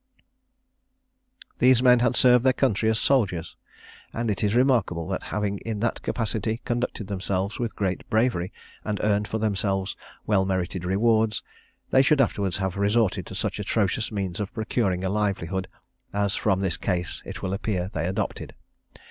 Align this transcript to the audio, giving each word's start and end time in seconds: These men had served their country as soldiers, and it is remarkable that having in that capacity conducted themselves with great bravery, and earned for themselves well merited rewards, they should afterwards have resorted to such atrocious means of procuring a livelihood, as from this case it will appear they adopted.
These 1.59 1.83
men 1.83 1.99
had 1.99 2.15
served 2.15 2.43
their 2.43 2.53
country 2.53 2.89
as 2.89 2.97
soldiers, 2.97 3.55
and 4.11 4.31
it 4.31 4.43
is 4.43 4.55
remarkable 4.55 5.07
that 5.09 5.21
having 5.21 5.59
in 5.59 5.79
that 5.81 6.01
capacity 6.01 6.59
conducted 6.65 7.05
themselves 7.05 7.59
with 7.59 7.75
great 7.75 8.09
bravery, 8.09 8.51
and 8.83 8.99
earned 9.03 9.27
for 9.27 9.37
themselves 9.37 9.95
well 10.25 10.43
merited 10.43 10.85
rewards, 10.85 11.43
they 11.91 12.01
should 12.01 12.19
afterwards 12.19 12.57
have 12.57 12.77
resorted 12.77 13.27
to 13.27 13.35
such 13.35 13.59
atrocious 13.59 14.11
means 14.11 14.39
of 14.39 14.51
procuring 14.55 15.03
a 15.03 15.09
livelihood, 15.09 15.67
as 16.13 16.33
from 16.33 16.61
this 16.61 16.77
case 16.77 17.21
it 17.23 17.43
will 17.43 17.53
appear 17.53 17.91
they 17.93 18.07
adopted. 18.07 18.55